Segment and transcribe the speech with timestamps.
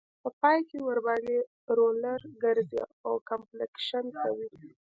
[0.21, 1.37] په پای کې ورباندې
[1.77, 4.49] رولر ګرځي او کمپکشن کوي